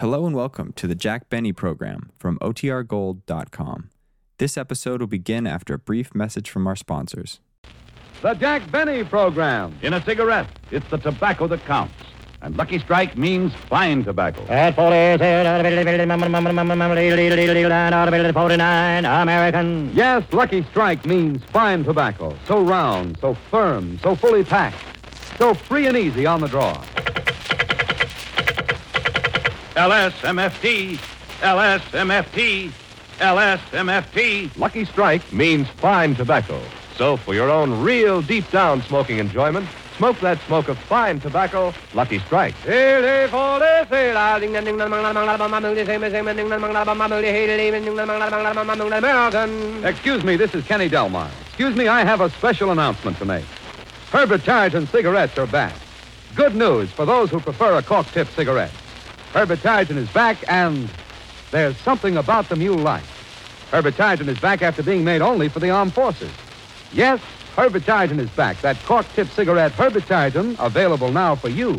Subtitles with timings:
[0.00, 3.90] Hello and welcome to the Jack Benny program from OTRGold.com.
[4.38, 7.40] This episode will begin after a brief message from our sponsors.
[8.22, 9.76] The Jack Benny program.
[9.82, 11.96] In a cigarette, it's the tobacco that counts.
[12.42, 14.46] And Lucky Strike means fine tobacco.
[14.46, 14.76] At
[18.34, 19.92] 49 American.
[19.94, 22.38] Yes, Lucky Strike means fine tobacco.
[22.46, 24.76] So round, so firm, so fully packed,
[25.38, 26.80] so free and easy on the draw.
[29.78, 30.98] LSMFT,
[31.38, 32.72] LSMFT,
[33.20, 34.58] LSMFT.
[34.58, 36.60] Lucky Strike means fine tobacco.
[36.96, 41.72] So for your own real deep down smoking enjoyment, smoke that smoke of fine tobacco,
[41.94, 42.56] Lucky Strike.
[49.84, 51.30] Excuse me, this is Kenny Delmar.
[51.46, 53.44] Excuse me, I have a special announcement to make.
[54.10, 55.76] Herbert Tareyton cigarettes are back.
[56.34, 58.72] Good news for those who prefer a cork tip cigarette.
[59.32, 60.88] Tareyton is back, and
[61.50, 63.04] there's something about them you like.
[63.70, 66.30] Tareyton is back after being made only for the armed forces.
[66.92, 67.20] Yes,
[67.54, 68.60] Tareyton is back.
[68.62, 71.78] That cork tip cigarette, Tareyton, available now for you.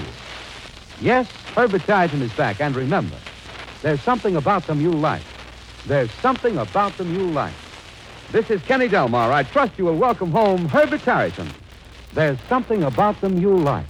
[1.01, 3.15] Yes, Tareyton is back, and remember,
[3.81, 5.23] there's something about them you like.
[5.85, 7.53] There's something about them you like.
[8.31, 9.31] This is Kenny Delmar.
[9.31, 11.01] I trust you will welcome home Herbert.
[12.13, 13.85] There's something about them you like.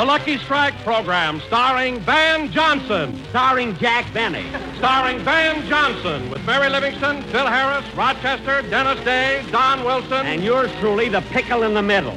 [0.00, 3.22] The Lucky Strike program starring Van Johnson.
[3.28, 4.46] Starring Jack Benny.
[4.78, 10.24] Starring Van Johnson with Mary Livingstone, Phil Harris, Rochester, Dennis Day, Don Wilson.
[10.24, 12.16] And yours truly, the pickle in the middle.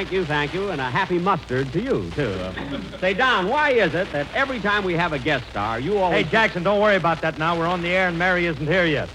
[0.00, 2.22] Thank you, thank you, and a happy mustard to you, too.
[2.22, 5.98] Uh, say, Don, why is it that every time we have a guest star, you
[5.98, 6.24] always...
[6.24, 7.58] Hey, Jackson, don't worry about that now.
[7.58, 9.10] We're on the air and Mary isn't here yet.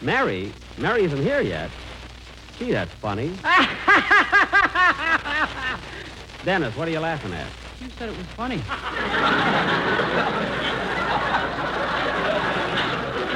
[0.00, 0.52] Mary?
[0.78, 1.72] Mary isn't here yet.
[2.56, 3.32] Gee, that's funny.
[6.44, 7.48] Dennis, what are you laughing at?
[7.80, 8.58] You said it was funny.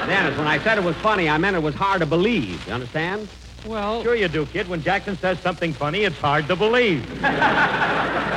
[0.07, 2.65] Dennis, when I said it was funny, I meant it was hard to believe.
[2.69, 3.29] You understand?
[3.67, 4.69] Well, sure you do, kid.
[4.69, 7.05] When Jackson says something funny, it's hard to believe.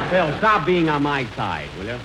[0.09, 1.99] Phil, stop being on my side, will you?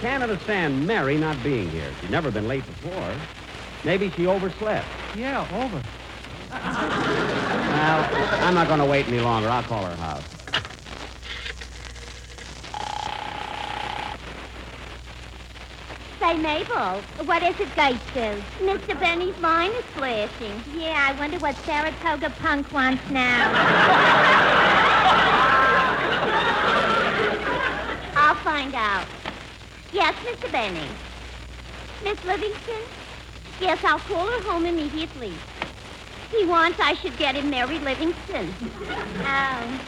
[0.00, 1.90] Can't understand Mary not being here.
[2.00, 3.12] She's never been late before.
[3.84, 4.86] Maybe she overslept.
[5.16, 5.82] Yeah, over.
[6.50, 9.48] Well, I'm not going to wait any longer.
[9.48, 10.35] I'll call her house.
[16.26, 18.42] Say, Mabel, what is it going to?
[18.58, 18.98] Mr.
[18.98, 20.60] Benny's line is flashing.
[20.76, 23.52] Yeah, I wonder what Saratoga Punk wants now.
[28.16, 29.06] I'll find out.
[29.92, 30.50] Yes, Mr.
[30.50, 30.88] Benny.
[32.02, 32.88] Miss Livingstone?
[33.60, 35.32] Yes, I'll call her home immediately.
[36.32, 38.52] He wants I should get him Mary Livingstone.
[39.20, 39.80] Oh.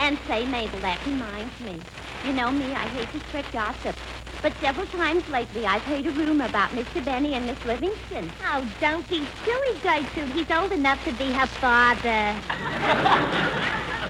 [0.00, 1.78] And say, Mabel, that reminds me.
[2.24, 3.94] You know me, I hate to spread gossip.
[4.46, 7.04] But several times lately, I've heard a rumor about Mr.
[7.04, 8.30] Benny and Miss Livingstone.
[8.44, 10.28] Oh, don't be silly, Gertrude.
[10.28, 12.00] He's old enough to be her father.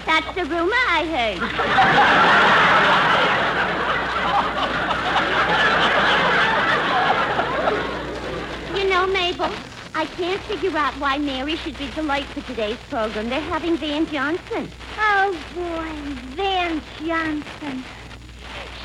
[0.05, 1.41] That's the rumor I heard.
[8.77, 9.51] you know, Mabel,
[9.95, 13.29] I can't figure out why Mary should be the late for today's program.
[13.29, 14.69] They're having Van Johnson.
[14.99, 15.89] Oh, boy,
[16.35, 17.83] Van Johnson.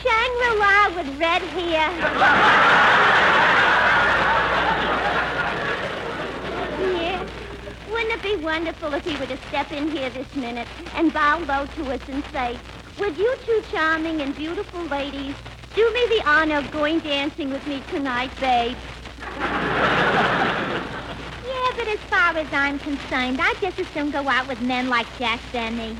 [0.02, 1.90] Shangri-La with red hair.
[7.00, 7.28] yeah.
[7.88, 11.38] Wouldn't it be wonderful if he were to step in here this minute and bow
[11.38, 12.58] low to us and say,
[12.98, 15.36] would you two charming and beautiful ladies
[15.74, 18.76] do me the honor of going dancing with me tonight, babe?
[19.20, 20.40] yeah,
[21.76, 25.06] but as far as I'm concerned, I'd just as soon go out with men like
[25.18, 25.96] Jack Benny.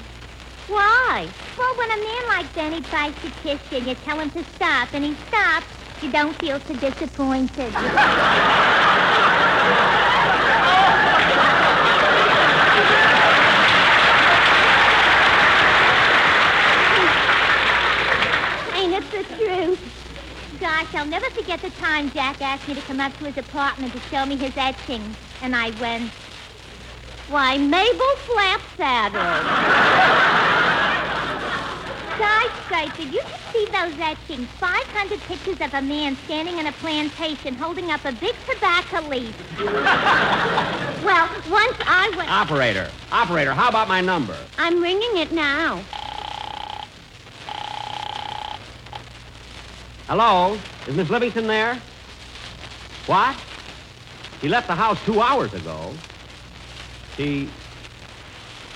[0.73, 1.29] Why?
[1.59, 4.43] Well, when a man like Benny tries to kiss you and you tell him to
[4.57, 5.67] stop and he stops,
[6.01, 7.75] you don't feel so disappointed.
[18.75, 19.79] Ain't it the truth?
[20.59, 23.93] Gosh, I'll never forget the time Jack asked me to come up to his apartment
[23.93, 25.19] to show me his etchings.
[25.43, 26.11] And I went,
[27.29, 30.42] why, Mabel Flapsaddle.
[32.97, 34.49] Did you just see those etchings.
[34.59, 39.35] 500 pictures of a man standing in a plantation holding up a big tobacco leaf.
[39.61, 42.31] well, once I went...
[42.31, 44.37] Operator, operator, how about my number?
[44.59, 45.83] I'm ringing it now.
[50.07, 50.59] Hello?
[50.87, 51.81] Is Miss Livingstone there?
[53.07, 53.37] What?
[54.41, 55.95] She left the house two hours ago.
[57.17, 57.49] She.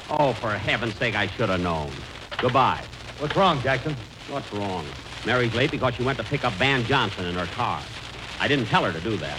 [0.09, 1.91] Oh, for heaven's sake, I should have known.
[2.39, 2.83] Goodbye.
[3.19, 3.97] What's wrong, Jackson?
[4.29, 4.85] What's wrong?
[5.25, 7.81] Mary's late because she went to pick up Van Johnson in her car.
[8.39, 9.39] I didn't tell her to do that.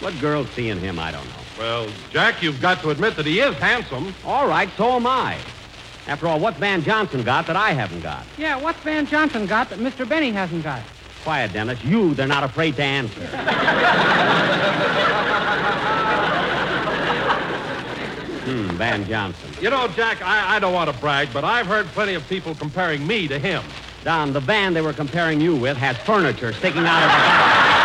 [0.00, 1.32] What girl's seeing him, I don't know.
[1.58, 4.14] Well, Jack, you've got to admit that he is handsome.
[4.24, 5.38] All right, so am I.
[6.06, 8.24] After all, what's Van Johnson got that I haven't got?
[8.36, 10.06] Yeah, what's Van Johnson got that Mr.
[10.06, 10.82] Benny hasn't got?
[11.24, 11.82] Quiet, Dennis.
[11.82, 14.92] You, they're not afraid to answer.
[18.76, 19.50] Van Johnson.
[19.60, 22.54] You know, Jack, I, I don't want to brag, but I've heard plenty of people
[22.54, 23.62] comparing me to him.
[24.04, 27.76] Don, the van they were comparing you with has furniture sticking out of the back.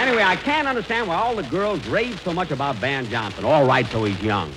[0.00, 3.44] Anyway, I can't understand why all the girls rave so much about Van Johnson.
[3.44, 4.52] All right, so he's young.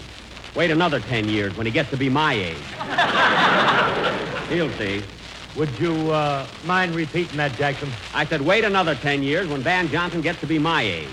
[0.56, 2.56] Wait another 10 years when he gets to be my age.
[4.50, 5.04] He'll see.
[5.56, 7.92] Would you uh, mind repeating that, Jackson?
[8.14, 11.08] I said, wait another 10 years when Van Johnson gets to be my age.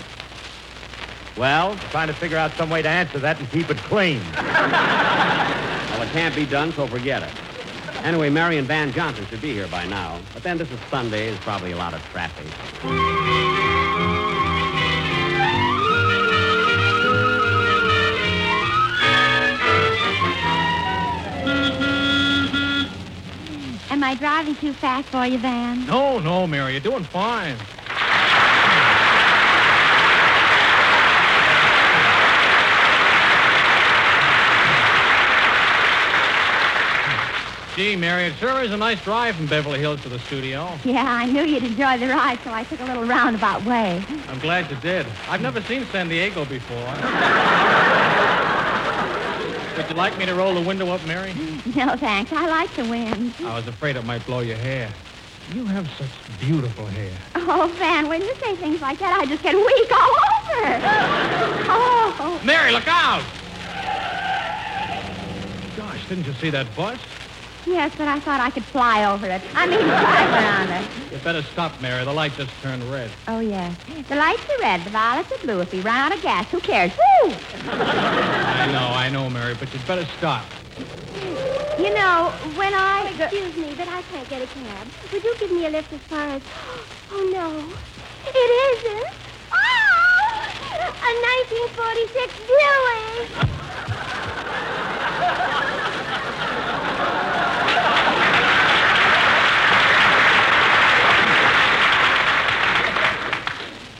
[1.37, 4.21] Well, Trying to figure out some way to answer that and keep it clean.
[4.35, 7.31] well, it can't be done, so forget it.
[8.03, 10.19] Anyway, Mary and Van Johnson should be here by now.
[10.33, 11.27] But then this is Sunday.
[11.27, 12.47] There's probably a lot of traffic.
[24.11, 25.85] I driving too fast for you, Van?
[25.85, 27.55] No, no, Mary, you're doing fine.
[37.77, 40.77] Gee, Mary, it sure is a nice drive from Beverly Hills to the studio.
[40.83, 44.03] Yeah, I knew you'd enjoy the ride, so I took a little roundabout way.
[44.27, 45.05] I'm glad you did.
[45.29, 47.87] I've never seen San Diego before.
[49.91, 51.33] Would you like me to roll the window up, Mary?
[51.75, 52.31] No, thanks.
[52.31, 53.33] I like the wind.
[53.41, 54.89] I was afraid it might blow your hair.
[55.53, 56.07] You have such
[56.39, 57.11] beautiful hair.
[57.35, 60.15] Oh, Van, when you say things like that, I just get weak all
[60.47, 61.67] over.
[62.23, 62.41] Oh.
[62.45, 63.21] Mary, look out!
[65.75, 66.97] Gosh, didn't you see that bus?
[67.65, 69.41] Yes, but I thought I could fly over it.
[69.55, 70.89] I mean, drive around it.
[71.21, 72.03] You better stop, Mary.
[72.03, 73.11] The light just turned red.
[73.27, 73.77] Oh, yes.
[74.09, 75.59] The lights are red, the violets are blue.
[75.59, 76.91] If we run out of gas, who cares?
[76.97, 77.31] Woo!
[77.69, 80.43] I know, I know, Mary, but you'd better stop.
[81.77, 83.13] You know, when I...
[83.19, 84.87] Oh, excuse me, but I can't get a cab.
[85.13, 86.41] Would you give me a lift as far as...
[87.11, 87.71] Oh, no.
[88.25, 89.13] It isn't.
[89.51, 90.47] Oh!
[90.73, 91.11] A
[91.69, 93.60] 1946 Buick!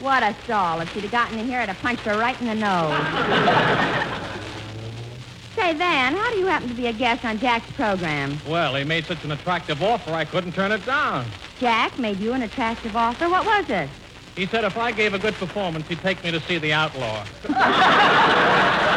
[0.01, 0.81] What a stall.
[0.81, 2.91] If she'd have gotten in here, I'd have punched her right in the nose.
[5.55, 8.39] Say, Van, how do you happen to be a guest on Jack's program?
[8.47, 11.25] Well, he made such an attractive offer, I couldn't turn it down.
[11.59, 13.29] Jack made you an attractive offer.
[13.29, 13.89] What was it?
[14.35, 17.23] He said if I gave a good performance, he'd take me to see the outlaw.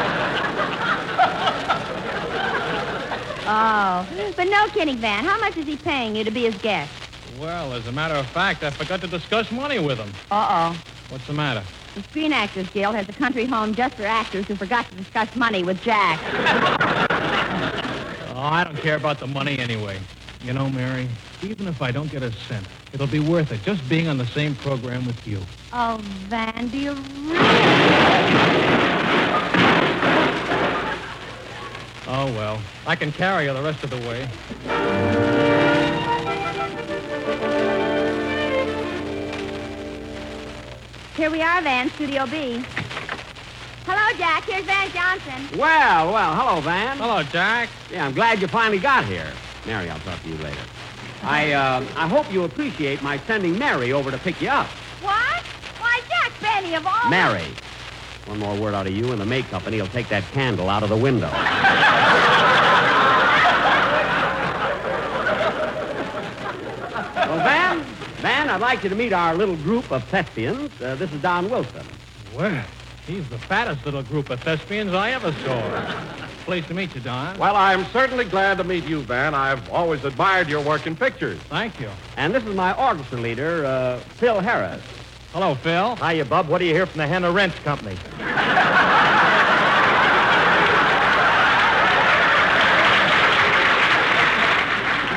[3.46, 5.22] Oh, but no kidding, Van.
[5.22, 6.90] How much is he paying you to be his guest?
[7.38, 10.10] Well, as a matter of fact, I forgot to discuss money with him.
[10.30, 10.74] Uh-oh.
[11.08, 11.62] What's the matter?
[11.94, 15.34] The Screen Actors Guild has a country home just for actors who forgot to discuss
[15.36, 16.20] money with Jack.
[18.36, 20.00] Oh, I don't care about the money anyway.
[20.43, 21.08] You know, Mary,
[21.43, 24.26] even if I don't get a cent, it'll be worth it just being on the
[24.26, 25.40] same program with you.
[25.72, 25.98] Oh,
[26.29, 27.38] Van, do you really?
[32.06, 34.29] Oh, well, I can carry her the rest of the way.
[41.16, 42.60] Here we are, Van, Studio B.
[43.86, 44.46] Hello, Jack.
[44.46, 45.56] Here's Van Johnson.
[45.56, 46.96] Well, well, hello, Van.
[46.96, 47.68] Hello, Jack.
[47.92, 49.32] Yeah, I'm glad you finally got here.
[49.64, 50.58] Mary, I'll talk to you later.
[51.22, 54.66] I, uh, I hope you appreciate my sending Mary over to pick you up.
[55.02, 55.44] What?
[55.78, 57.08] Why, Jack Benny of all...
[57.08, 57.46] Mary.
[58.26, 60.82] One more word out of you, and the make company will take that candle out
[60.82, 61.30] of the window.
[68.55, 70.70] I'd like you to meet our little group of thespians.
[70.81, 71.84] Uh, this is Don Wilson.
[72.37, 72.65] Well,
[73.05, 76.17] he's the fattest little group of thespians I ever saw.
[76.44, 77.37] Pleased to meet you, Don.
[77.37, 79.34] Well, I'm certainly glad to meet you, Van.
[79.34, 81.41] I've always admired your work in pictures.
[81.49, 81.91] Thank you.
[82.17, 84.81] And this is my orchestra leader, uh, Phil Harris.
[85.32, 85.96] Hello, Phil.
[85.96, 86.46] Hiya, Bub.
[86.46, 87.96] What do you hear from the Hanna Wrench Company?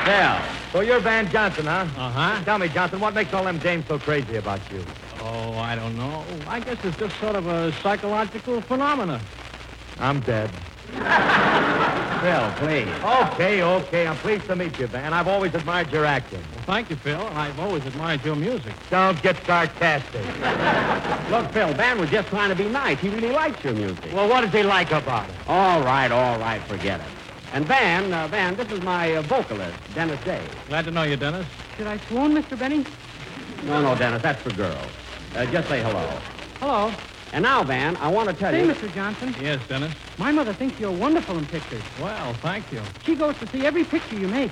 [0.05, 0.56] Phil.
[0.71, 1.87] So you're Van Johnson, huh?
[1.97, 2.43] Uh-huh.
[2.43, 4.83] Tell me, Johnson, what makes all them dames so crazy about you?
[5.21, 6.23] Oh, I don't know.
[6.47, 9.19] I guess it's just sort of a psychological phenomena.
[9.99, 10.49] I'm dead.
[12.21, 12.87] Phil, please.
[13.03, 14.07] Okay, okay.
[14.07, 15.13] I'm pleased to meet you, Van.
[15.13, 16.41] I've always admired your acting.
[16.55, 17.21] Well, thank you, Phil.
[17.33, 18.73] I've always admired your music.
[18.89, 20.25] Don't get sarcastic.
[21.31, 22.99] Look, Phil, Van was just trying to be nice.
[22.99, 24.11] He really likes your music.
[24.13, 25.35] well, what does he like about it?
[25.47, 27.07] All right, all right, forget it.
[27.53, 30.41] And Van, uh, Van, this is my uh, vocalist, Dennis Day.
[30.67, 31.45] Glad to know you, Dennis.
[31.77, 32.57] Should I swoon, Mr.
[32.59, 32.85] Benny?
[33.63, 34.77] No, no, Dennis, that's for girls.
[35.35, 36.07] Uh, just say hello.
[36.59, 36.91] Hello.
[37.33, 38.71] And now, Van, I want to tell Say, you.
[38.73, 38.93] Mr.
[38.93, 39.93] Johnson, Yes, Dennis.
[40.17, 41.81] my mother thinks you're wonderful in pictures.
[42.01, 42.81] Well, thank you.
[43.03, 44.51] She goes to see every picture you make.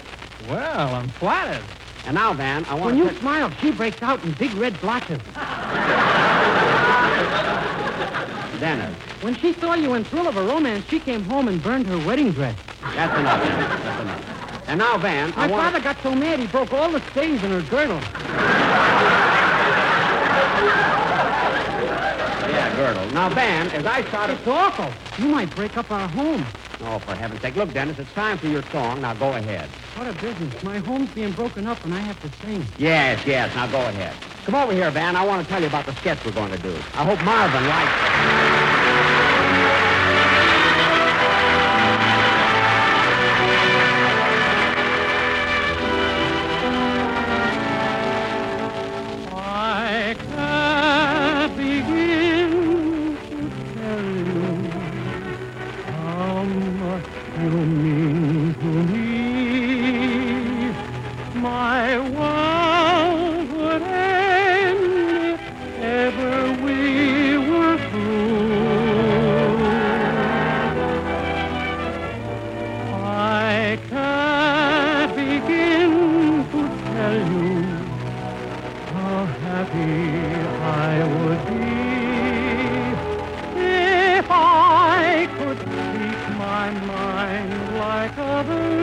[0.50, 1.64] Well, I'm flattered.
[2.06, 4.54] And now, Van, I want When to you tell smile, she breaks out in big
[4.56, 5.20] red blotches.
[8.60, 8.96] Dennis.
[9.22, 11.98] When she saw you in Thrill of a Romance, she came home and burned her
[12.06, 12.56] wedding dress.
[12.94, 13.68] That's enough, Dennis.
[13.84, 14.68] That's enough.
[14.68, 17.44] And now, Van, My I want father got so mad he broke all the stays
[17.44, 18.00] in her girdle.
[22.50, 23.06] Yeah, girdle.
[23.12, 24.40] Now, Van, as I started...
[24.40, 24.92] It's awful.
[25.24, 26.46] You might break up our home.
[26.82, 27.56] Oh, for heaven's sake.
[27.56, 29.02] Look, Dennis, it's time for your song.
[29.02, 29.70] Now, go ahead.
[29.96, 30.62] What a business.
[30.64, 32.66] My home's being broken up and I have to sing.
[32.78, 33.54] Yes, yes.
[33.56, 34.14] Now, go ahead.
[34.46, 35.16] Come over here, Van.
[35.16, 36.76] I want to tell you about the sketch we're going to do.
[36.94, 38.35] I hope Marvin likes it.
[86.66, 88.75] My mind like others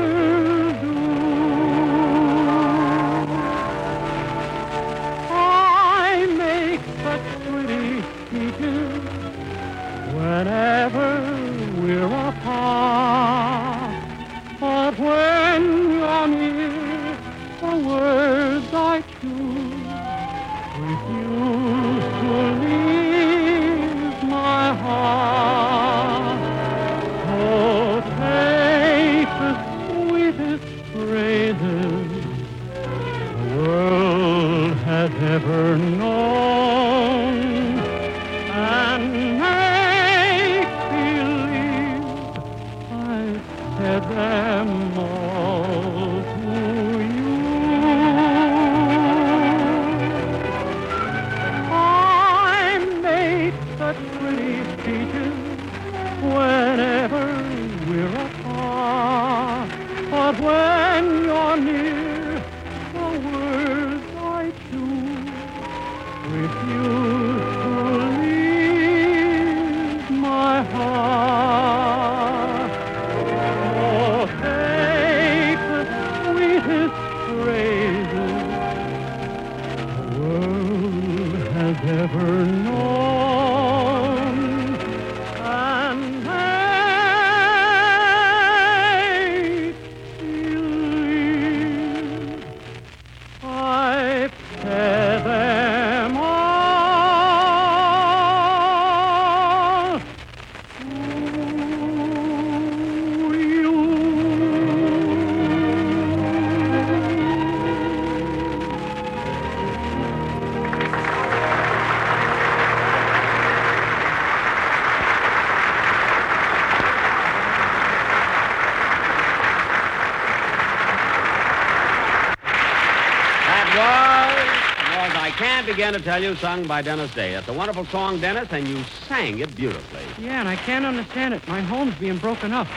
[125.73, 127.33] was, was I Begin to Tell You, sung by Dennis Day.
[127.33, 130.03] That's a wonderful song, Dennis, and you sang it beautifully.
[130.19, 131.49] Yeah, and I can't understand it.
[131.49, 132.69] My home's being broken up.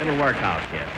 [0.00, 0.88] It'll work out, kid.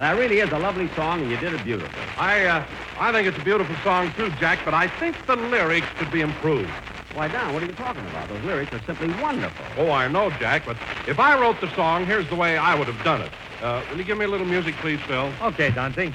[0.00, 2.02] That really is a lovely song, and you did it beautifully.
[2.18, 2.64] I, uh,
[2.98, 6.20] I think it's a beautiful song, too, Jack, but I think the lyrics could be
[6.20, 6.70] improved.
[7.14, 8.28] Why, Don, what are you talking about?
[8.28, 9.64] Those lyrics are simply wonderful.
[9.76, 10.76] Oh, I know, Jack, but
[11.06, 13.32] if I wrote the song, here's the way I would have done it.
[13.62, 15.32] Uh, will you give me a little music, please, Phil?
[15.42, 16.12] Okay, Dante.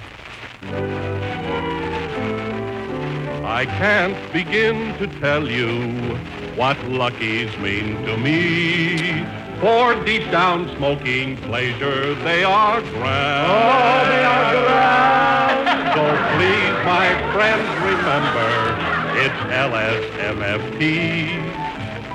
[3.57, 5.89] I can't begin to tell you
[6.55, 9.25] what luckies mean to me.
[9.59, 13.47] For deep down smoking pleasure, they are grand.
[13.49, 15.57] Oh, they are grand.
[15.97, 16.03] So
[16.35, 18.51] please, my friends, remember,
[19.25, 20.77] it's LSMFT.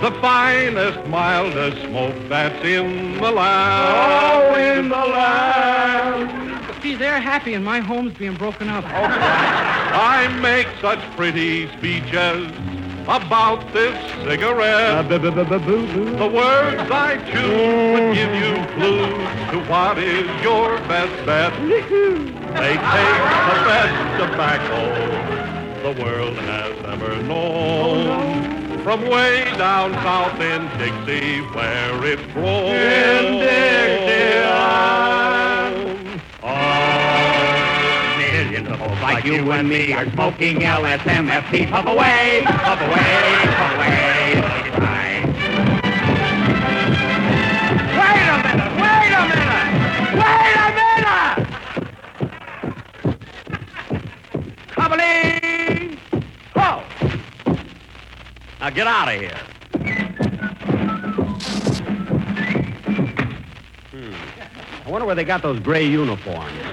[0.01, 3.89] The finest, mildest smoke that's in the land.
[3.91, 6.42] Oh, in the land.
[6.93, 8.85] See, they're happy and my home's being broken up.
[8.87, 12.53] I make such pretty speeches
[13.09, 14.91] about this cigarette.
[14.91, 21.55] Uh, the words I choose would give you clues to what is your best bet.
[21.63, 22.83] They take
[23.49, 24.81] the best tobacco
[25.83, 28.07] the world has ever known.
[28.07, 32.67] Oh, From way down south in Dixie, where it's grown.
[32.67, 34.83] In Dixieland.
[38.79, 41.69] Millions like you and me are smoking LSMFT.
[41.71, 44.43] Puff away, puff away, puff away.
[47.99, 48.73] Wait a minute!
[48.81, 49.69] Wait a minute!
[50.23, 51.49] Wait a minute!
[54.69, 55.99] Company!
[58.61, 59.39] Now get out of here.
[63.91, 64.15] Hmm.
[64.87, 66.72] I wonder where they got those gray uniforms.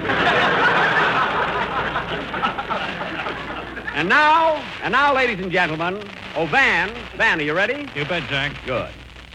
[4.00, 6.02] And now, and now, ladies and gentlemen,
[6.38, 7.86] oh, Van, Van, are you ready?
[7.94, 8.54] You bet, Jack.
[8.66, 8.90] Good.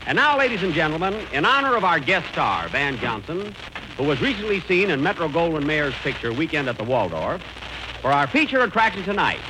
[0.06, 3.54] And now, ladies and gentlemen, in honor of our guest star, Van Johnson,
[3.99, 7.42] who was recently seen in Metro Goldwyn Mayer's picture Weekend at the Waldorf,
[8.00, 9.40] for our feature attraction tonight,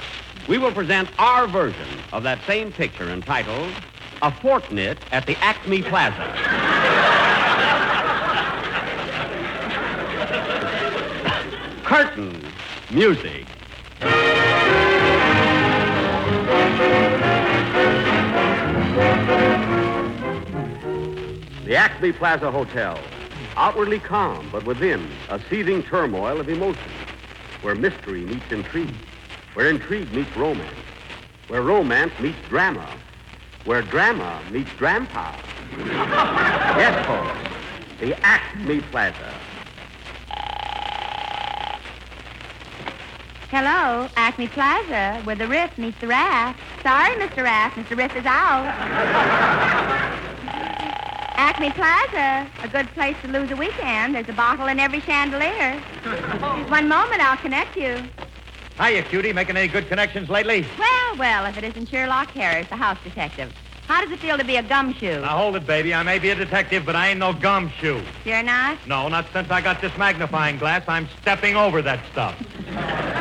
[0.49, 3.73] we will present our version of that same picture entitled
[4.21, 6.17] A Fortnight at the Acme Plaza.
[11.85, 12.45] Curtain
[12.91, 13.47] music.
[21.75, 22.97] The Acme Plaza Hotel.
[23.57, 26.93] Outwardly calm, but within a seething turmoil of emotion,
[27.63, 28.95] where mystery meets intrigue,
[29.55, 30.71] where intrigue meets romance,
[31.49, 32.89] where romance meets drama,
[33.65, 35.35] where drama meets grandpa.
[36.79, 39.35] yes, folks, the Acme Plaza.
[43.51, 46.61] Hello, Acme Plaza, where the Riff meets the Raft.
[46.85, 47.43] Sorry, Mr.
[47.43, 47.97] Raft, Mr.
[47.97, 50.21] Riff is out.
[51.37, 54.15] Acme Plaza, a good place to lose a weekend.
[54.15, 55.73] There's a bottle in every chandelier.
[56.69, 58.03] One moment, I'll connect you.
[58.81, 59.33] Hiya, cutie.
[59.33, 60.67] Making any good connections lately?
[60.79, 63.53] Well, well, if it isn't Sherlock Harris, the house detective.
[63.87, 65.21] How does it feel to be a gumshoe?
[65.21, 65.93] Now hold it, baby.
[65.93, 68.01] I may be a detective, but I ain't no gumshoe.
[68.25, 68.79] You're not?
[68.87, 70.83] No, not since I got this magnifying glass.
[70.89, 73.21] I'm stepping over that stuff.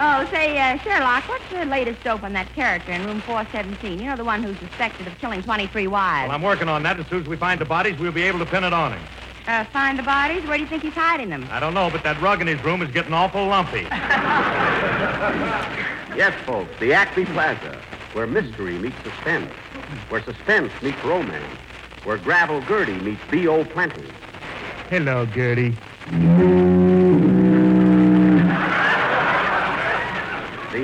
[0.00, 4.00] Oh, say, uh, Sherlock, what's the latest dope on that character in room 417?
[4.00, 6.28] You know, the one who's suspected of killing 23 wives.
[6.28, 6.98] Well, I'm working on that.
[6.98, 9.02] As soon as we find the bodies, we'll be able to pin it on him.
[9.46, 10.42] Uh, find the bodies?
[10.44, 11.46] Where do you think he's hiding them?
[11.50, 13.86] I don't know, but that rug in his room is getting awful lumpy.
[16.16, 19.50] Yes, folks, the Acme Plaza, where mystery meets suspense,
[20.08, 21.58] where suspense meets romance,
[22.04, 23.64] where Gravel Gertie meets B.O.
[23.64, 24.06] Plenty.
[24.90, 25.74] Hello, Gertie.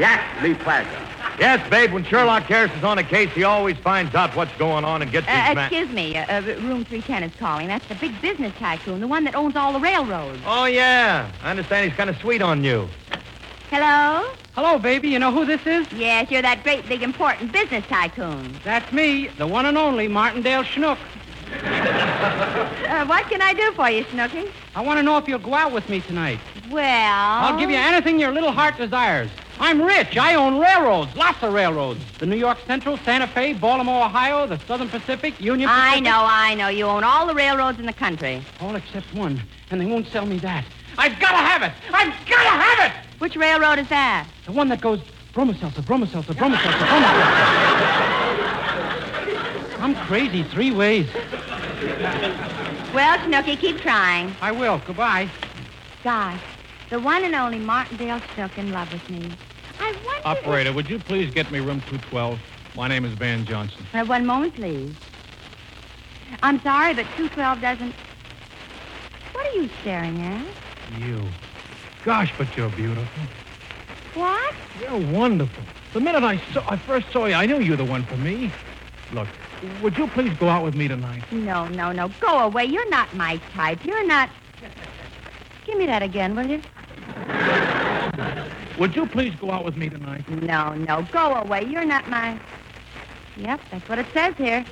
[0.00, 1.06] The Acme Plaza.
[1.38, 4.82] Yes, babe, when Sherlock Harris is on a case, he always finds out what's going
[4.82, 5.66] on and gets Uh, his man.
[5.66, 7.68] excuse me, uh, uh, room 310 is calling.
[7.68, 10.40] That's the big business tycoon, the one that owns all the railroads.
[10.46, 11.30] Oh, yeah.
[11.44, 12.88] I understand he's kind of sweet on you.
[13.68, 14.30] Hello?
[14.54, 15.08] Hello, baby.
[15.08, 15.86] You know who this is?
[15.92, 18.58] Yes, you're that great, big, important business tycoon.
[18.64, 20.96] That's me, the one and only Martindale Schnook.
[22.90, 24.50] Uh, what can I do for you, Snooky?
[24.74, 26.40] I want to know if you'll go out with me tonight.
[26.70, 26.84] Well...
[26.84, 29.30] I'll give you anything your little heart desires.
[29.60, 30.16] I'm rich.
[30.16, 32.00] I own railroads, lots of railroads.
[32.18, 35.96] The New York Central, Santa Fe, Baltimore, Ohio, the Southern Pacific, Union Pacific.
[35.96, 36.68] I know, I know.
[36.68, 38.42] You own all the railroads in the country.
[38.60, 40.64] All except one, and they won't sell me that.
[40.96, 41.72] I've got to have it.
[41.92, 43.20] I've got to have it.
[43.20, 44.26] Which railroad is that?
[44.46, 45.00] The one that goes
[45.34, 48.20] Bromoseltzer, Bromoseltzer, Bromoseltzer, Bromoseltzer.
[49.80, 51.06] I'm crazy three ways.
[52.94, 54.34] Well, Snooky, keep trying.
[54.40, 54.80] I will.
[54.86, 55.28] Goodbye.
[56.02, 56.40] Gosh,
[56.88, 59.30] the one and only Martindale Snook in love with me.
[59.80, 60.22] I wonder...
[60.24, 62.38] Operator, would you please get me room 212?
[62.76, 63.84] My name is Van Johnson.
[63.92, 64.94] Uh, one moment, please.
[66.42, 67.94] I'm sorry, but 212 doesn't...
[69.32, 70.46] What are you staring at?
[70.98, 71.26] You.
[72.04, 73.22] Gosh, but you're beautiful.
[74.14, 74.54] What?
[74.80, 75.64] You're wonderful.
[75.92, 78.16] The minute I saw, I first saw you, I knew you were the one for
[78.16, 78.52] me.
[79.12, 79.28] Look,
[79.82, 81.22] would you please go out with me tonight?
[81.32, 82.10] No, no, no.
[82.20, 82.64] Go away.
[82.66, 83.84] You're not my type.
[83.84, 84.30] You're not...
[85.66, 86.60] Give me that again, will you?
[88.80, 90.26] Would you please go out with me tonight?
[90.26, 91.06] No, no.
[91.12, 91.66] Go away.
[91.66, 92.40] You're not my...
[93.36, 94.64] Yep, that's what it says here.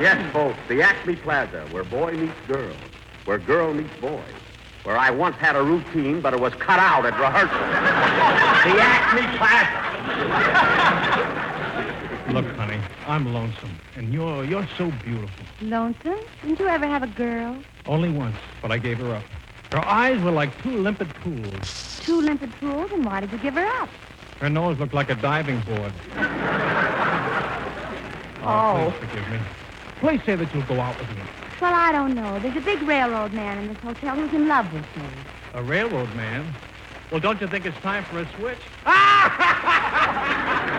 [0.00, 0.56] Yes, folks.
[0.56, 2.74] folks, the Acme Plaza, where boy meets girl,
[3.26, 4.24] where girl meets boy,
[4.82, 7.56] where I once had a routine, but it was cut out at rehearsal.
[8.74, 9.82] the Acme Plaza.
[12.32, 15.44] Look, honey, I'm lonesome, and you're you're so beautiful.
[15.60, 16.20] Lonesome?
[16.42, 17.56] Didn't you ever have a girl?
[17.86, 19.24] Only once, but I gave her up.
[19.72, 22.00] Her eyes were like two limpid pools.
[22.02, 23.88] Two limpid pools, and why did you give her up?
[24.40, 25.92] Her nose looked like a diving board.
[28.46, 28.92] Oh.
[28.92, 29.06] please oh.
[29.06, 29.38] forgive me.
[30.00, 31.22] Please say that you'll go out with me.
[31.62, 32.38] Well, I don't know.
[32.40, 35.08] There's a big railroad man in this hotel who's in love with me.
[35.54, 36.54] A railroad man?
[37.10, 38.58] Well, don't you think it's time for a switch?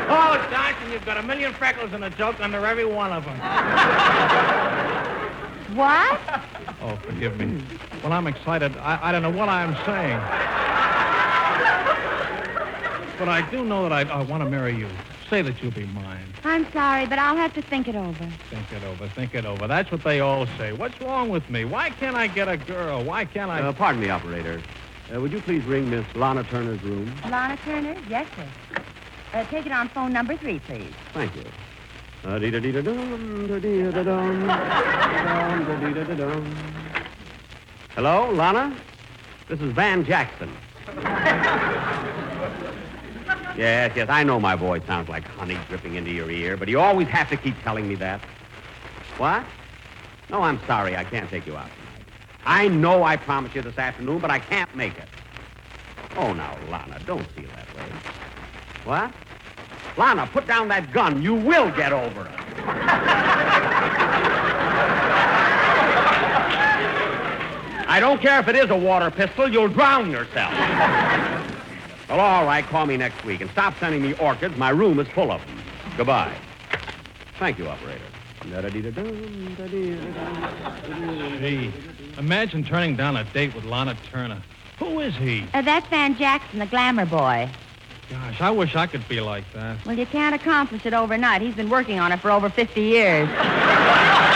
[0.10, 3.38] oh, Dodson, you've got a million freckles and a joke under every one of them.
[5.75, 6.19] What?
[6.81, 7.62] Oh, forgive me.
[8.01, 10.19] When I'm excited, I, I don't know what I'm saying.
[13.17, 14.89] But I do know that I, I want to marry you.
[15.29, 16.25] Say that you'll be mine.
[16.43, 18.29] I'm sorry, but I'll have to think it over.
[18.49, 19.67] Think it over, think it over.
[19.67, 20.73] That's what they all say.
[20.73, 21.65] What's wrong with me?
[21.65, 23.03] Why can't I get a girl?
[23.03, 23.62] Why can't I...
[23.62, 24.62] Uh, pardon me, operator.
[25.13, 27.12] Uh, would you please ring Miss Lana Turner's room?
[27.29, 27.95] Lana Turner?
[28.08, 28.84] Yes, sir.
[29.36, 30.93] Uh, take it on phone number three, please.
[31.13, 31.43] Thank you.
[32.24, 36.56] Uh, dee-da-dee-da-dum, da-dee-da-dum, dum, da-dee-da-da-dum.
[37.95, 38.74] Hello, Lana?
[39.50, 40.50] This is Van Jackson.
[43.58, 46.80] yes, yes, I know my voice sounds like honey dripping into your ear, but you
[46.80, 48.21] always have to keep telling me that.
[49.17, 49.43] What?
[50.30, 50.95] No, I'm sorry.
[50.95, 52.06] I can't take you out tonight.
[52.45, 55.10] I know I promised you this afternoon, but I can't make it.
[56.15, 58.14] Oh, now, Lana, don't feel that way.
[58.86, 59.12] What?
[59.98, 61.21] Lana, put down that gun.
[61.21, 62.32] You will get over it.
[67.88, 69.52] I don't care if it is a water pistol.
[69.52, 70.52] You'll drown yourself.
[72.10, 72.65] well, all right.
[72.65, 73.41] Call me next week.
[73.41, 74.58] And stop sending me orchids.
[74.58, 75.58] My room is full of them.
[75.98, 76.36] Goodbye.
[77.39, 78.02] Thank you, operator.
[81.39, 81.71] Gee,
[82.17, 84.41] imagine turning down a date with Lana Turner.
[84.78, 85.45] Who is he?
[85.54, 87.50] Uh, that's Van Jackson, the glamour boy.
[88.10, 89.84] Gosh, I wish I could be like that.
[89.86, 91.41] Well, you can't accomplish it overnight.
[91.41, 93.30] He's been working on it for over 50 years.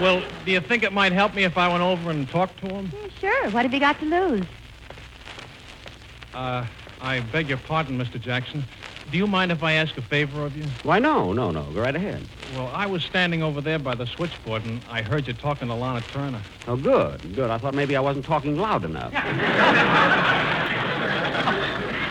[0.00, 2.66] Well, do you think it might help me if I went over and talked to
[2.66, 2.92] him?
[2.92, 3.50] Yeah, sure.
[3.50, 4.44] What have you got to lose?
[6.34, 6.66] Uh,
[7.00, 8.20] I beg your pardon, Mr.
[8.20, 8.64] Jackson.
[9.12, 10.64] Do you mind if I ask a favor of you?
[10.82, 11.62] Why, no, no, no.
[11.72, 12.26] Go right ahead.
[12.56, 15.74] Well, I was standing over there by the switchboard, and I heard you talking to
[15.74, 16.40] Lana Turner.
[16.66, 17.50] Oh, good, good.
[17.50, 19.12] I thought maybe I wasn't talking loud enough.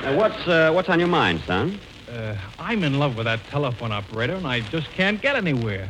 [0.04, 1.80] Now, what's, uh, what's on your mind, son?
[2.12, 5.90] Uh, I'm in love with that telephone operator, and I just can't get anywhere.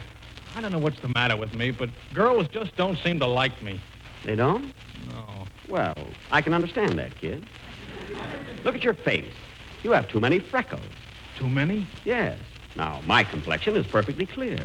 [0.56, 3.64] I don't know what's the matter with me, but girls just don't seem to like
[3.64, 3.82] me.
[4.24, 4.72] They don't?
[5.10, 5.48] No.
[5.68, 5.96] Well,
[6.32, 7.44] I can understand that, kid.
[8.64, 9.34] Look at your face.
[9.82, 10.86] You have too many freckles.
[11.40, 11.88] Too many?
[12.06, 12.38] Yes.
[12.76, 14.60] Now, my complexion is perfectly clear.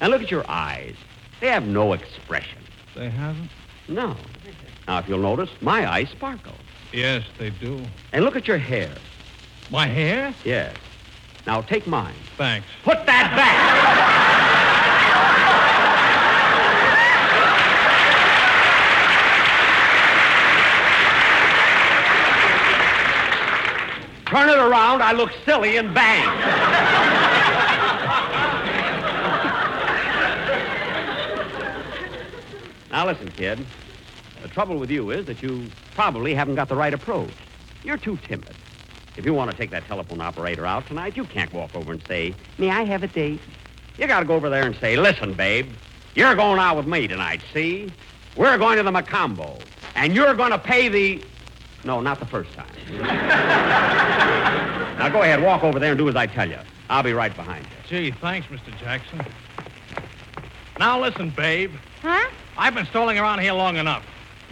[0.00, 0.94] And look at your eyes.
[1.40, 2.62] They have no expression.
[2.94, 3.50] They haven't?
[3.88, 4.16] No.
[4.86, 6.54] Now, if you'll notice, my eyes sparkle.
[6.94, 7.82] Yes, they do.
[8.12, 8.94] And look at your hair.
[9.68, 10.32] My hair?
[10.44, 10.76] Yes.
[11.44, 12.14] Now, take mine.
[12.36, 12.68] Thanks.
[12.84, 14.14] Put that back!
[24.28, 26.24] Turn it around, I look silly and bang.
[32.90, 33.66] now listen, kid.
[34.42, 37.30] The trouble with you is that you probably haven't got the right approach.
[37.82, 38.54] You're too timid.
[39.16, 42.04] If you want to take that telephone operator out tonight, you can't walk over and
[42.06, 43.40] say, May I have a date?
[43.96, 45.68] You got to go over there and say, Listen, babe,
[46.14, 47.90] you're going out with me tonight, see?
[48.36, 49.60] We're going to the Mocambo,
[49.94, 51.22] and you're going to pay the.
[51.84, 52.66] No, not the first time.
[54.98, 56.58] now go ahead, walk over there and do as I tell you.
[56.88, 57.70] I'll be right behind you.
[57.88, 58.76] Gee, thanks, Mr.
[58.78, 59.20] Jackson.
[60.78, 61.72] Now listen, babe.
[62.02, 62.28] Huh?
[62.56, 64.04] I've been strolling around here long enough.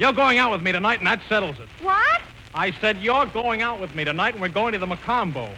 [0.03, 1.69] You're going out with me tonight, and that settles it.
[1.81, 2.23] What?
[2.57, 5.49] I said you're going out with me tonight, and we're going to the Mocambo.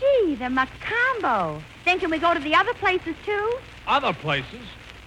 [0.00, 1.60] Gee, the Mocambo.
[1.84, 3.58] Then can we go to the other places, too?
[3.86, 4.62] Other places?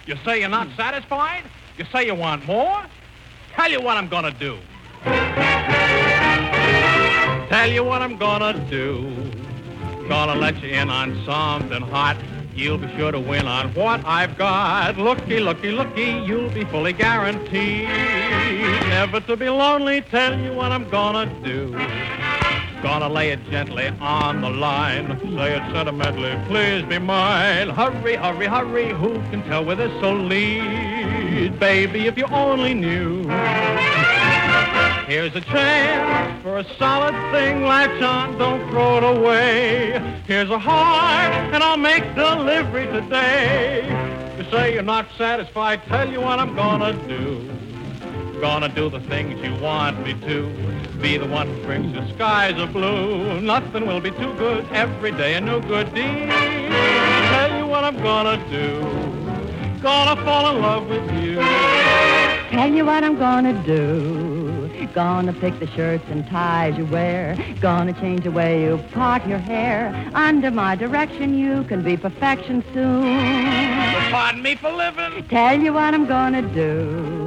[0.06, 1.42] You say you're not satisfied?
[1.78, 2.80] You say you want more?
[3.54, 4.56] Tell you what I'm gonna do.
[7.48, 9.12] Tell you what I'm gonna do.
[10.08, 12.16] Gonna let you in on something hot.
[12.60, 14.98] You'll be sure to win on what I've got.
[14.98, 17.88] Looky, looky, looky, you'll be fully guaranteed.
[18.90, 21.72] Never to be lonely, tell you what I'm gonna do.
[22.82, 25.18] Gonna lay it gently on the line.
[25.38, 27.70] Say it sentimentally, please be mine.
[27.70, 31.58] Hurry, hurry, hurry, who can tell where this will lead?
[31.58, 33.24] Baby, if you only knew.
[35.10, 37.64] Here's a chance for a solid thing.
[37.64, 40.22] Latch on, don't throw it away.
[40.28, 43.88] Here's a heart, and I'll make delivery today.
[44.38, 47.50] You say you're not satisfied, tell you what I'm gonna do.
[48.40, 50.48] Gonna do the things you want me to.
[51.02, 53.40] Be the one who brings the skies of blue.
[53.40, 54.64] Nothing will be too good.
[54.70, 56.30] Every day a new good deed.
[56.30, 58.80] Tell you what I'm gonna do.
[59.82, 61.34] Gonna fall in love with you.
[62.52, 64.39] Tell you what I'm gonna do.
[64.86, 67.36] Gonna pick the shirts and ties you wear.
[67.60, 69.94] Gonna change the way you part your hair.
[70.14, 74.10] Under my direction, you can be perfection soon.
[74.10, 75.24] Pardon me for living.
[75.28, 77.19] Tell you what I'm gonna do.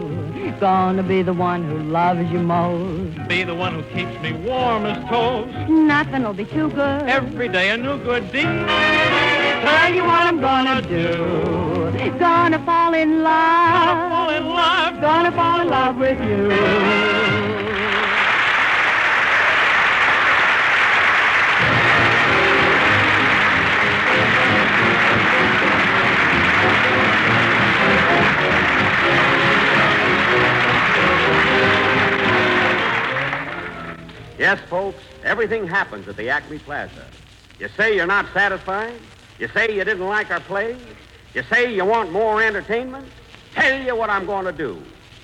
[0.60, 3.28] Gonna be the one who loves you most.
[3.28, 5.70] Be the one who keeps me warm as toast.
[5.70, 7.04] Nothing'll be too good.
[7.04, 8.44] Every day a new good deed.
[8.44, 12.20] Tell you what I'm gonna do.
[12.20, 13.74] Gonna fall in love.
[13.74, 15.02] Gonna fall in love.
[15.02, 17.63] Gonna fall in love with you.
[34.44, 37.06] Yes, folks, everything happens at the Acme Plaza.
[37.62, 39.00] You say you're not satisfied?
[39.40, 40.76] You say you didn't like our play?
[41.34, 43.08] You say you want more entertainment?
[43.54, 44.84] Tell you what I'm going to do.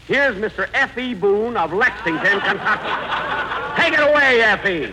[0.09, 0.67] Here's Mr.
[0.73, 1.13] F.E.
[1.13, 3.79] Boone of Lexington, Kentucky.
[3.79, 4.91] Take it away, F.E.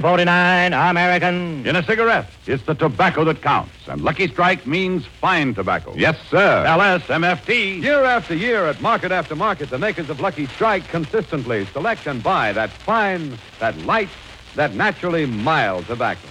[0.00, 1.66] Forty-nine American.
[1.66, 5.92] In a cigarette, it's the tobacco that counts, and Lucky Strike means fine tobacco.
[5.94, 6.64] Yes, sir.
[6.66, 7.82] LSMFT.
[7.82, 12.22] Year after year, at market after market, the makers of Lucky Strike consistently select and
[12.22, 14.08] buy that fine, that light,
[14.54, 16.28] that naturally mild tobacco.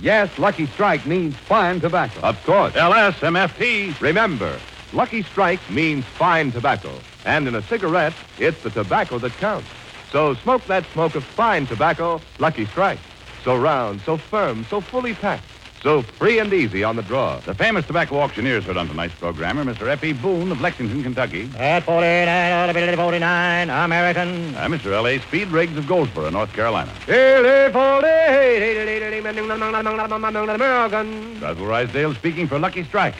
[0.00, 2.20] Yes, Lucky Strike means fine tobacco.
[2.20, 2.72] Of course.
[2.74, 4.00] LSMFT.
[4.00, 4.58] Remember,
[4.92, 6.92] Lucky Strike means fine tobacco.
[7.24, 9.68] And in a cigarette, it's the tobacco that counts.
[10.10, 12.98] So smoke that smoke of fine tobacco, Lucky Strike.
[13.44, 15.44] So round, so firm, so fully packed.
[15.82, 17.40] So free and easy on the draw.
[17.40, 19.88] The famous tobacco auctioneers heard on tonight's programmer, Mr.
[19.88, 20.12] F.E.
[20.12, 21.50] Boone of Lexington, Kentucky.
[21.56, 24.54] At 49, 49 American.
[24.54, 24.92] Uh, and Mr.
[24.92, 25.20] L.A.
[25.20, 26.92] Speed Riggs of Goldsboro, North Carolina.
[30.50, 31.40] American.
[31.40, 33.14] Basil Ruysdael speaking for Lucky Strike.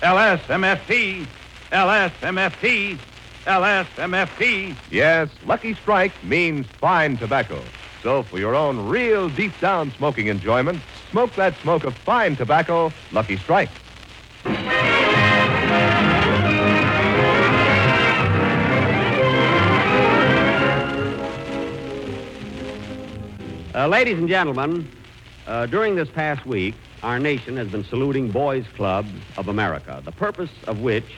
[0.00, 1.26] LSMFT.
[1.70, 2.98] LSMFT.
[3.44, 4.74] LSMFT.
[4.90, 7.62] Yes, Lucky Strike means fine tobacco.
[8.02, 10.80] So for your own real deep down smoking enjoyment,
[11.12, 13.70] smoke that smoke of fine tobacco, Lucky Strike.
[23.74, 24.90] Uh, ladies and gentlemen,
[25.46, 30.12] uh, during this past week, our nation has been saluting Boys Clubs of America, the
[30.12, 31.14] purpose of which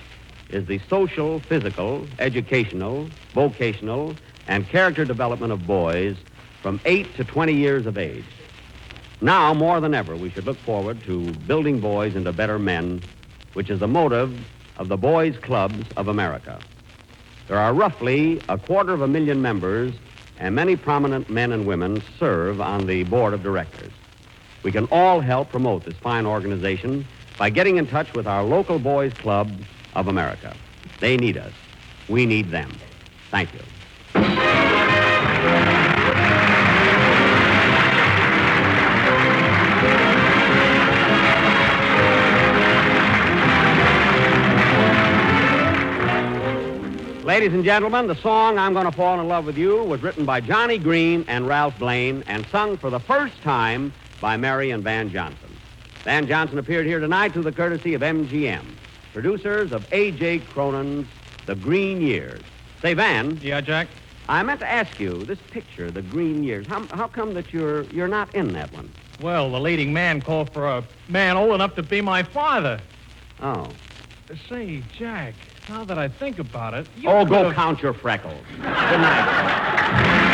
[0.51, 4.15] is the social, physical, educational, vocational,
[4.47, 6.17] and character development of boys
[6.65, 8.25] from 8 to 20 years of age.
[9.21, 13.03] Now, more than ever, we should look forward to building boys into better men,
[13.53, 14.35] which is the motive
[14.79, 16.59] of the Boys Clubs of America.
[17.49, 19.93] There are roughly a quarter of a million members,
[20.39, 23.93] and many prominent men and women serve on the board of directors.
[24.63, 28.79] We can all help promote this fine organization by getting in touch with our local
[28.79, 29.53] Boys Club
[29.95, 30.57] of America.
[31.01, 31.53] They need us.
[32.09, 32.73] We need them.
[33.31, 33.61] Thank you.
[47.35, 50.25] Ladies and gentlemen, the song I'm Going to Fall in Love with You was written
[50.25, 54.85] by Johnny Green and Ralph Blane and sung for the first time by Mary and
[54.85, 55.51] Van Johnson.
[56.05, 58.65] Van Johnson appeared here tonight through the courtesy of MGM,
[59.13, 60.43] producers of A.J.
[60.55, 61.09] Cronin's
[61.47, 62.41] The Green Years.
[62.81, 63.89] Say, Van, Yeah, Jack?
[64.29, 67.83] I meant to ask you, this picture, The Green Years, how, how come that you're,
[67.87, 68.89] you're not in that one?
[69.21, 72.79] Well, the leading man called for a man old enough to be my father.
[73.43, 73.73] Oh.
[74.49, 75.35] Say, Jack,
[75.69, 78.45] now that I think about it, you oh, go could've- count your freckles.
[78.57, 80.31] Good night.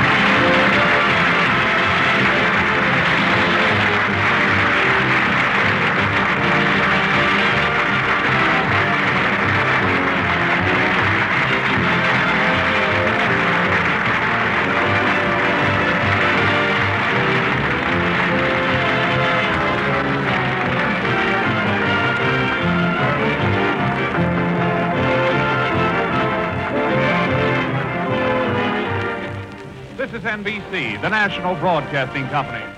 [31.01, 32.70] The national broadcasting company.